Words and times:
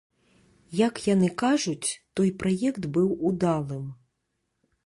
Як 0.87 1.01
яны 1.13 1.29
кажуць, 1.43 1.89
той 2.21 2.33
праект 2.41 2.83
быў 2.97 3.15
удалым. 3.33 3.85